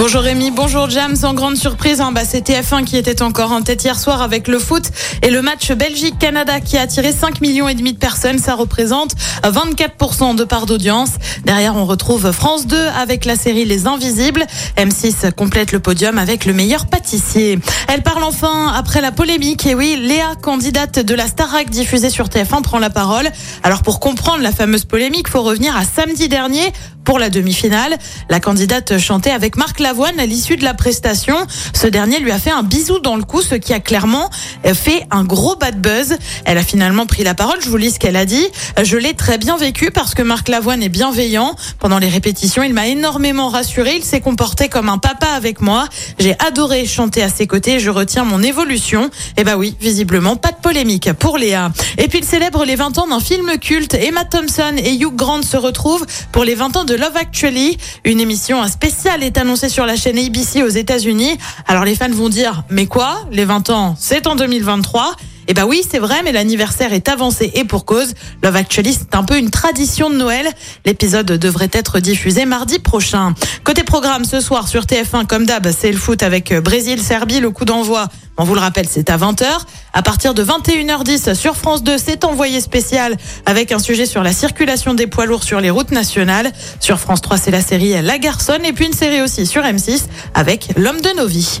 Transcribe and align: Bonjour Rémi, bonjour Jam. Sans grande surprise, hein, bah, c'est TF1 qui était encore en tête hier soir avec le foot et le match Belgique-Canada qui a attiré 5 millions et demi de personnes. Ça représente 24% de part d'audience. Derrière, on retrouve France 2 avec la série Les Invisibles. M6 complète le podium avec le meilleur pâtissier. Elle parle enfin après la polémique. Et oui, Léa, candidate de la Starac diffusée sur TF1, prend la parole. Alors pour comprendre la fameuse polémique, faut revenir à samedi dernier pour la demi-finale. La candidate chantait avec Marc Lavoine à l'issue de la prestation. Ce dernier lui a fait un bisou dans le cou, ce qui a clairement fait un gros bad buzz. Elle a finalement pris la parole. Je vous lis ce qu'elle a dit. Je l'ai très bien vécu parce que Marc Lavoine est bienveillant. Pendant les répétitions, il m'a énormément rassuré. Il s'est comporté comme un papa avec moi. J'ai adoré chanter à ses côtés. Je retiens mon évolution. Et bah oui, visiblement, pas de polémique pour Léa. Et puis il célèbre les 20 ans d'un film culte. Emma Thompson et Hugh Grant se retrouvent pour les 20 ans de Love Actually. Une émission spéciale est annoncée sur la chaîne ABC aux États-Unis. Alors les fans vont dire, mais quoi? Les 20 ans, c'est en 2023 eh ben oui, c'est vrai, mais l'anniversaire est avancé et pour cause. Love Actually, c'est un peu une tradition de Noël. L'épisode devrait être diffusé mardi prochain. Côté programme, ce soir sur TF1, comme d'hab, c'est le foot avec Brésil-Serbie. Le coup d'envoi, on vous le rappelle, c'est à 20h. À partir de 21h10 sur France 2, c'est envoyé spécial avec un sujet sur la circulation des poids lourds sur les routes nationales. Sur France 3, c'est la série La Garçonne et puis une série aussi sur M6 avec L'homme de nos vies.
Bonjour 0.00 0.22
Rémi, 0.22 0.50
bonjour 0.50 0.88
Jam. 0.88 1.14
Sans 1.14 1.34
grande 1.34 1.58
surprise, 1.58 2.00
hein, 2.00 2.10
bah, 2.10 2.22
c'est 2.24 2.48
TF1 2.48 2.84
qui 2.84 2.96
était 2.96 3.20
encore 3.20 3.52
en 3.52 3.60
tête 3.60 3.84
hier 3.84 3.98
soir 3.98 4.22
avec 4.22 4.48
le 4.48 4.58
foot 4.58 4.84
et 5.20 5.28
le 5.28 5.42
match 5.42 5.70
Belgique-Canada 5.72 6.60
qui 6.60 6.78
a 6.78 6.80
attiré 6.80 7.12
5 7.12 7.42
millions 7.42 7.68
et 7.68 7.74
demi 7.74 7.92
de 7.92 7.98
personnes. 7.98 8.38
Ça 8.38 8.54
représente 8.54 9.14
24% 9.44 10.36
de 10.36 10.44
part 10.44 10.64
d'audience. 10.64 11.10
Derrière, 11.44 11.76
on 11.76 11.84
retrouve 11.84 12.32
France 12.32 12.66
2 12.66 12.78
avec 12.98 13.26
la 13.26 13.36
série 13.36 13.66
Les 13.66 13.86
Invisibles. 13.86 14.46
M6 14.78 15.32
complète 15.32 15.70
le 15.70 15.80
podium 15.80 16.16
avec 16.16 16.46
le 16.46 16.54
meilleur 16.54 16.86
pâtissier. 16.86 17.58
Elle 17.86 18.00
parle 18.00 18.24
enfin 18.24 18.72
après 18.74 19.02
la 19.02 19.12
polémique. 19.12 19.66
Et 19.66 19.74
oui, 19.74 19.98
Léa, 20.00 20.34
candidate 20.40 21.00
de 21.00 21.14
la 21.14 21.26
Starac 21.26 21.68
diffusée 21.68 22.08
sur 22.08 22.28
TF1, 22.28 22.62
prend 22.62 22.78
la 22.78 22.88
parole. 22.88 23.28
Alors 23.62 23.82
pour 23.82 24.00
comprendre 24.00 24.42
la 24.42 24.52
fameuse 24.52 24.86
polémique, 24.86 25.28
faut 25.28 25.42
revenir 25.42 25.76
à 25.76 25.84
samedi 25.84 26.30
dernier 26.30 26.72
pour 27.10 27.18
la 27.18 27.28
demi-finale. 27.28 27.98
La 28.28 28.38
candidate 28.38 28.96
chantait 28.98 29.32
avec 29.32 29.56
Marc 29.56 29.80
Lavoine 29.80 30.20
à 30.20 30.26
l'issue 30.26 30.54
de 30.54 30.62
la 30.62 30.74
prestation. 30.74 31.34
Ce 31.74 31.88
dernier 31.88 32.20
lui 32.20 32.30
a 32.30 32.38
fait 32.38 32.52
un 32.52 32.62
bisou 32.62 33.00
dans 33.00 33.16
le 33.16 33.24
cou, 33.24 33.42
ce 33.42 33.56
qui 33.56 33.72
a 33.72 33.80
clairement 33.80 34.30
fait 34.74 35.04
un 35.10 35.24
gros 35.24 35.56
bad 35.56 35.80
buzz. 35.80 36.16
Elle 36.44 36.56
a 36.56 36.62
finalement 36.62 37.06
pris 37.06 37.24
la 37.24 37.34
parole. 37.34 37.56
Je 37.64 37.68
vous 37.68 37.78
lis 37.78 37.90
ce 37.90 37.98
qu'elle 37.98 38.14
a 38.14 38.26
dit. 38.26 38.46
Je 38.80 38.96
l'ai 38.96 39.14
très 39.14 39.38
bien 39.38 39.56
vécu 39.56 39.90
parce 39.90 40.14
que 40.14 40.22
Marc 40.22 40.48
Lavoine 40.48 40.84
est 40.84 40.88
bienveillant. 40.88 41.56
Pendant 41.80 41.98
les 41.98 42.08
répétitions, 42.08 42.62
il 42.62 42.74
m'a 42.74 42.86
énormément 42.86 43.48
rassuré. 43.48 43.96
Il 43.96 44.04
s'est 44.04 44.20
comporté 44.20 44.68
comme 44.68 44.88
un 44.88 44.98
papa 44.98 45.30
avec 45.34 45.60
moi. 45.60 45.88
J'ai 46.20 46.36
adoré 46.38 46.86
chanter 46.86 47.24
à 47.24 47.28
ses 47.28 47.48
côtés. 47.48 47.80
Je 47.80 47.90
retiens 47.90 48.22
mon 48.22 48.40
évolution. 48.40 49.10
Et 49.36 49.42
bah 49.42 49.56
oui, 49.56 49.74
visiblement, 49.80 50.36
pas 50.36 50.52
de 50.52 50.60
polémique 50.62 51.12
pour 51.14 51.38
Léa. 51.38 51.72
Et 51.98 52.06
puis 52.06 52.20
il 52.20 52.24
célèbre 52.24 52.64
les 52.64 52.76
20 52.76 52.98
ans 52.98 53.08
d'un 53.08 53.18
film 53.18 53.58
culte. 53.58 53.94
Emma 53.94 54.24
Thompson 54.24 54.74
et 54.76 54.94
Hugh 54.94 55.16
Grant 55.16 55.42
se 55.42 55.56
retrouvent 55.56 56.06
pour 56.30 56.44
les 56.44 56.54
20 56.54 56.76
ans 56.76 56.84
de 56.84 56.99
Love 57.00 57.16
Actually. 57.16 57.78
Une 58.04 58.20
émission 58.20 58.62
spéciale 58.68 59.22
est 59.22 59.38
annoncée 59.38 59.70
sur 59.70 59.86
la 59.86 59.96
chaîne 59.96 60.18
ABC 60.18 60.62
aux 60.62 60.68
États-Unis. 60.68 61.38
Alors 61.66 61.84
les 61.84 61.94
fans 61.94 62.10
vont 62.10 62.28
dire, 62.28 62.62
mais 62.68 62.86
quoi? 62.86 63.26
Les 63.32 63.46
20 63.46 63.70
ans, 63.70 63.96
c'est 63.98 64.26
en 64.26 64.36
2023 64.36 65.16
eh 65.50 65.52
ben 65.52 65.64
oui, 65.64 65.82
c'est 65.90 65.98
vrai, 65.98 66.22
mais 66.22 66.30
l'anniversaire 66.30 66.92
est 66.92 67.08
avancé 67.08 67.50
et 67.56 67.64
pour 67.64 67.84
cause. 67.84 68.14
Love 68.44 68.54
Actually, 68.54 68.94
c'est 68.94 69.16
un 69.16 69.24
peu 69.24 69.36
une 69.36 69.50
tradition 69.50 70.08
de 70.08 70.14
Noël. 70.14 70.48
L'épisode 70.86 71.26
devrait 71.26 71.70
être 71.72 71.98
diffusé 71.98 72.44
mardi 72.44 72.78
prochain. 72.78 73.34
Côté 73.64 73.82
programme, 73.82 74.24
ce 74.24 74.40
soir 74.40 74.68
sur 74.68 74.84
TF1, 74.84 75.26
comme 75.26 75.46
d'hab, 75.46 75.68
c'est 75.76 75.90
le 75.90 75.98
foot 75.98 76.22
avec 76.22 76.54
Brésil-Serbie. 76.54 77.40
Le 77.40 77.50
coup 77.50 77.64
d'envoi, 77.64 78.06
on 78.36 78.44
vous 78.44 78.54
le 78.54 78.60
rappelle, 78.60 78.86
c'est 78.88 79.10
à 79.10 79.16
20h. 79.16 79.44
À 79.92 80.02
partir 80.02 80.34
de 80.34 80.44
21h10 80.44 81.34
sur 81.34 81.56
France 81.56 81.82
2, 81.82 81.98
c'est 81.98 82.22
envoyé 82.24 82.60
spécial 82.60 83.16
avec 83.44 83.72
un 83.72 83.80
sujet 83.80 84.06
sur 84.06 84.22
la 84.22 84.32
circulation 84.32 84.94
des 84.94 85.08
poids 85.08 85.26
lourds 85.26 85.42
sur 85.42 85.60
les 85.60 85.70
routes 85.70 85.90
nationales. 85.90 86.52
Sur 86.78 87.00
France 87.00 87.22
3, 87.22 87.38
c'est 87.38 87.50
la 87.50 87.60
série 87.60 88.00
La 88.00 88.18
Garçonne 88.18 88.64
et 88.64 88.72
puis 88.72 88.86
une 88.86 88.92
série 88.92 89.20
aussi 89.20 89.46
sur 89.46 89.64
M6 89.64 90.04
avec 90.32 90.68
L'homme 90.76 91.00
de 91.00 91.10
nos 91.16 91.26
vies. 91.26 91.60